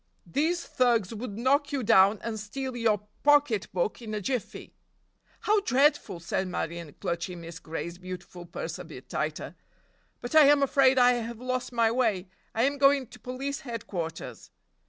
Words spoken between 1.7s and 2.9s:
you down and steal